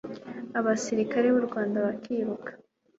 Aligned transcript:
abasirikari 0.59 1.27
b'u 1.33 1.43
Rwanda 1.47 1.77
bakiruka 1.85 2.51